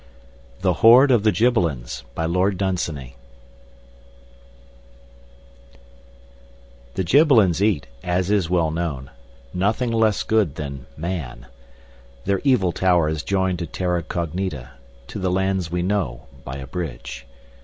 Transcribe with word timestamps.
THE 0.61 0.73
HOARD 0.81 1.11
OF 1.11 1.21
THE 1.21 1.31
GIBBELINS 1.31 2.01
The 2.15 3.13
Gibbelins 7.03 7.61
eat, 7.61 7.85
as 8.03 8.31
is 8.31 8.49
well 8.49 8.71
known, 8.71 9.11
nothing 9.53 9.91
less 9.91 10.23
good 10.23 10.55
than 10.55 10.87
man. 10.97 11.45
Their 12.25 12.41
evil 12.43 12.71
tower 12.71 13.09
is 13.09 13.21
joined 13.21 13.59
to 13.59 13.67
Terra 13.67 14.01
Cognita, 14.01 14.69
to 15.05 15.19
the 15.19 15.29
lands 15.29 15.69
we 15.69 15.83
know, 15.83 16.23
by 16.43 16.55
a 16.55 16.65
bridge. 16.65 17.27